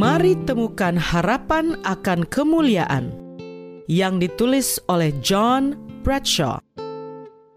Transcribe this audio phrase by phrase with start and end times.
[0.00, 3.12] Mari temukan harapan akan kemuliaan
[3.84, 6.56] yang ditulis oleh John Bradshaw.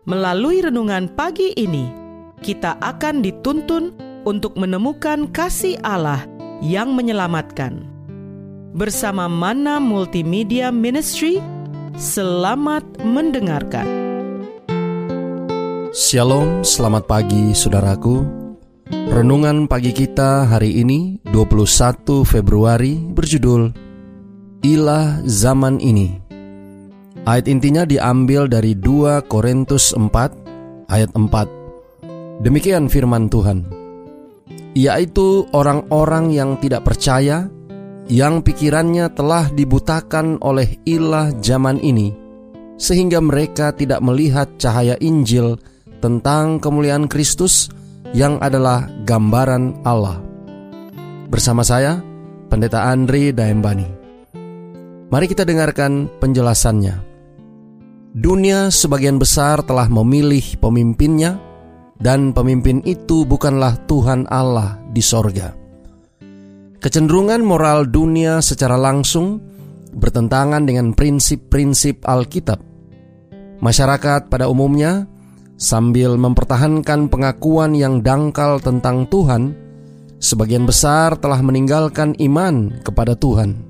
[0.03, 1.87] Melalui renungan pagi ini,
[2.43, 3.95] kita akan dituntun
[4.27, 6.27] untuk menemukan kasih Allah
[6.59, 7.87] yang menyelamatkan.
[8.75, 11.39] Bersama Mana Multimedia Ministry,
[11.95, 13.87] selamat mendengarkan.
[15.95, 18.42] Shalom, selamat pagi saudaraku.
[18.93, 23.73] Renungan pagi kita hari ini 21 Februari berjudul
[24.61, 26.21] Ilah Zaman Ini.
[27.25, 32.45] Ayat intinya diambil dari 2 Korintus 4 ayat 4.
[32.45, 33.65] Demikian firman Tuhan.
[34.77, 37.49] Yaitu orang-orang yang tidak percaya
[38.13, 42.13] yang pikirannya telah dibutakan oleh ilah zaman ini
[42.77, 45.57] sehingga mereka tidak melihat cahaya Injil
[45.97, 47.73] tentang kemuliaan Kristus
[48.13, 50.21] yang adalah gambaran Allah.
[51.27, 51.99] Bersama saya,
[52.47, 53.89] Pendeta Andri Daembani.
[55.09, 57.01] Mari kita dengarkan penjelasannya.
[58.13, 61.41] Dunia sebagian besar telah memilih pemimpinnya,
[61.97, 65.53] dan pemimpin itu bukanlah Tuhan Allah di sorga.
[66.77, 69.41] Kecenderungan moral dunia secara langsung
[69.93, 72.59] bertentangan dengan prinsip-prinsip Alkitab.
[73.63, 75.07] Masyarakat pada umumnya
[75.63, 79.55] Sambil mempertahankan pengakuan yang dangkal tentang Tuhan,
[80.19, 83.63] sebagian besar telah meninggalkan iman kepada Tuhan.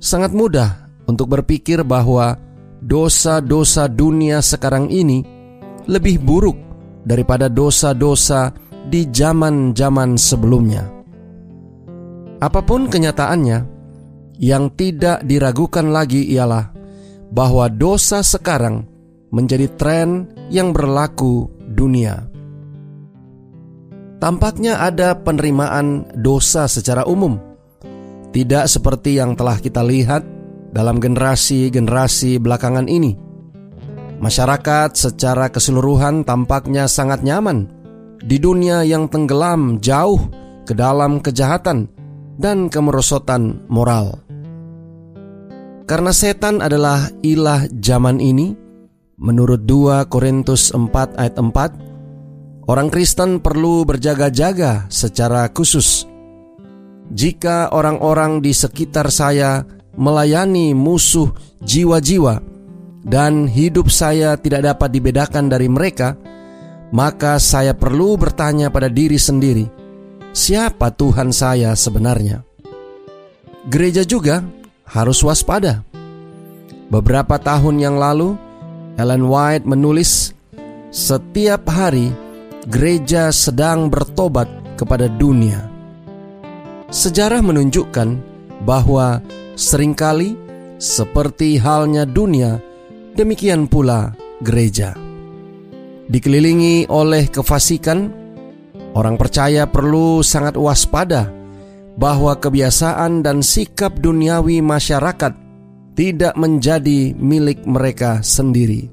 [0.00, 2.40] Sangat mudah untuk berpikir bahwa
[2.80, 5.20] dosa-dosa dunia sekarang ini
[5.84, 6.56] lebih buruk
[7.04, 8.48] daripada dosa-dosa
[8.88, 10.88] di zaman-zaman sebelumnya.
[12.40, 13.58] Apa pun kenyataannya,
[14.40, 16.72] yang tidak diragukan lagi ialah
[17.28, 18.88] bahwa dosa sekarang
[19.30, 22.26] menjadi tren yang berlaku dunia.
[24.20, 27.40] Tampaknya ada penerimaan dosa secara umum,
[28.36, 30.22] tidak seperti yang telah kita lihat
[30.76, 33.16] dalam generasi-generasi belakangan ini.
[34.20, 37.72] Masyarakat secara keseluruhan tampaknya sangat nyaman
[38.20, 40.20] di dunia yang tenggelam jauh
[40.68, 41.88] ke dalam kejahatan
[42.36, 44.20] dan kemerosotan moral.
[45.88, 48.52] Karena setan adalah ilah zaman ini,
[49.20, 56.08] Menurut 2 Korintus 4 ayat 4, orang Kristen perlu berjaga-jaga secara khusus.
[57.12, 59.60] Jika orang-orang di sekitar saya
[59.92, 61.28] melayani musuh
[61.60, 62.40] jiwa-jiwa
[63.04, 66.16] dan hidup saya tidak dapat dibedakan dari mereka,
[66.88, 69.68] maka saya perlu bertanya pada diri sendiri,
[70.32, 72.40] siapa Tuhan saya sebenarnya?
[73.68, 74.40] Gereja juga
[74.88, 75.84] harus waspada.
[76.88, 78.49] Beberapa tahun yang lalu,
[78.98, 80.34] Ellen White menulis,
[80.90, 82.10] "Setiap hari
[82.66, 85.70] gereja sedang bertobat kepada dunia."
[86.90, 88.18] Sejarah menunjukkan
[88.66, 89.22] bahwa
[89.54, 90.34] sering kali
[90.80, 92.58] seperti halnya dunia,
[93.14, 94.96] demikian pula gereja.
[96.10, 98.10] Dikelilingi oleh kefasikan,
[98.98, 101.30] orang percaya perlu sangat waspada
[101.94, 105.32] bahwa kebiasaan dan sikap duniawi masyarakat
[106.00, 108.88] tidak menjadi milik mereka sendiri.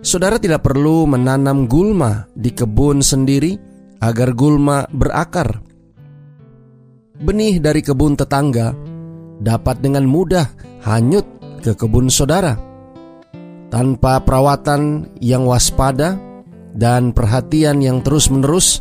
[0.00, 3.52] Saudara tidak perlu menanam gulma di kebun sendiri
[4.00, 5.60] agar gulma berakar.
[7.20, 8.72] Benih dari kebun tetangga
[9.44, 10.48] dapat dengan mudah
[10.88, 11.28] hanyut
[11.60, 12.56] ke kebun saudara.
[13.68, 16.16] Tanpa perawatan yang waspada
[16.72, 18.80] dan perhatian yang terus-menerus,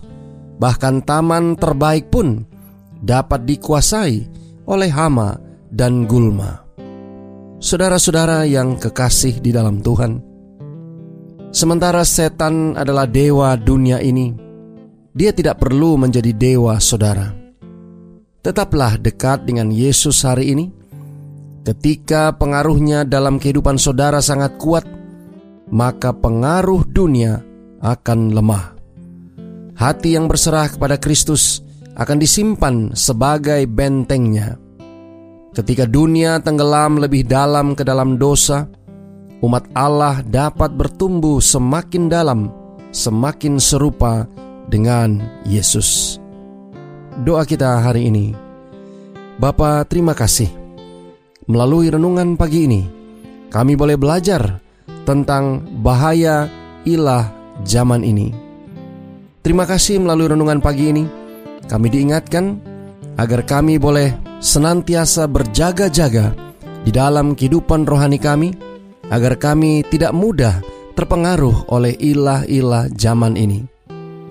[0.55, 2.47] bahkan taman terbaik pun
[3.03, 4.23] dapat dikuasai
[4.71, 5.35] oleh hama
[5.67, 6.68] dan gulma.
[7.59, 10.23] Saudara-saudara yang kekasih di dalam Tuhan,
[11.51, 14.31] sementara setan adalah dewa dunia ini,
[15.11, 17.35] dia tidak perlu menjadi dewa saudara.
[18.39, 20.71] Tetaplah dekat dengan Yesus hari ini.
[21.67, 24.87] Ketika pengaruhnya dalam kehidupan saudara sangat kuat,
[25.67, 27.43] maka pengaruh dunia
[27.83, 28.71] akan lemah.
[29.75, 31.59] Hati yang berserah kepada Kristus
[31.99, 34.68] akan disimpan sebagai bentengnya
[35.59, 38.63] Ketika dunia tenggelam lebih dalam ke dalam dosa,
[39.43, 42.47] umat Allah dapat bertumbuh semakin dalam,
[42.95, 44.23] semakin serupa
[44.71, 46.15] dengan Yesus.
[47.27, 48.31] Doa kita hari ini,
[49.35, 50.47] Bapa terima kasih.
[51.51, 52.87] Melalui renungan pagi ini,
[53.51, 54.63] kami boleh belajar
[55.03, 56.47] tentang bahaya
[56.87, 57.35] ilah
[57.67, 58.31] zaman ini.
[59.43, 61.03] Terima kasih melalui renungan pagi ini,
[61.67, 62.55] kami diingatkan
[63.19, 66.31] agar kami boleh senantiasa berjaga-jaga
[66.87, 68.55] di dalam kehidupan rohani kami,
[69.11, 70.63] agar kami tidak mudah
[70.95, 73.67] terpengaruh oleh ilah-ilah zaman ini.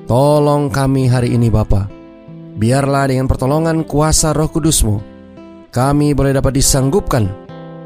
[0.09, 1.85] Tolong kami hari ini Bapa,
[2.57, 4.97] biarlah dengan pertolongan kuasa roh kudusmu,
[5.69, 7.29] kami boleh dapat disanggupkan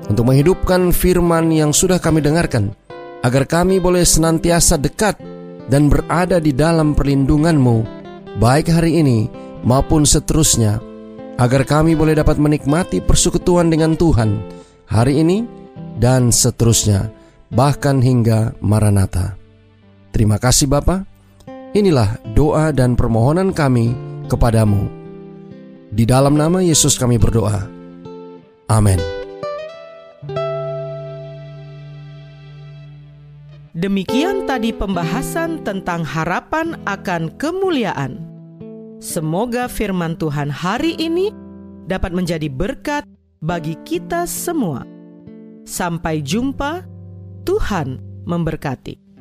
[0.07, 2.71] untuk menghidupkan firman yang sudah kami dengarkan,
[3.27, 5.19] agar kami boleh senantiasa dekat
[5.67, 7.83] dan berada di dalam perlindunganmu,
[8.39, 9.27] baik hari ini
[9.67, 10.79] maupun seterusnya,
[11.37, 14.43] agar kami boleh dapat menikmati persekutuan dengan Tuhan
[14.89, 15.45] hari ini
[15.97, 17.09] dan seterusnya,
[17.53, 19.37] bahkan hingga Maranatha.
[20.13, 21.09] Terima kasih Bapa.
[21.73, 23.97] Inilah doa dan permohonan kami
[24.29, 24.89] kepadamu.
[25.93, 27.65] Di dalam nama Yesus kami berdoa.
[28.69, 29.01] Amin.
[33.73, 38.32] Demikian tadi pembahasan tentang harapan akan kemuliaan.
[39.03, 41.35] Semoga firman Tuhan hari ini
[41.91, 43.03] dapat menjadi berkat
[43.43, 44.87] bagi kita semua.
[45.67, 46.87] Sampai jumpa,
[47.43, 47.99] Tuhan
[48.31, 49.12] memberkati.